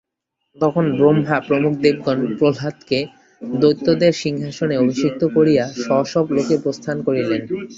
[0.57, 2.99] তখন ব্রহ্মাপ্রমুখ দেবগণ প্রহ্লাদকে
[3.59, 7.41] দৈত্যদের সিংহাসনে অভিষিক্ত করিয়া স্ব-স্ব লোকে প্রস্থান করিলেন।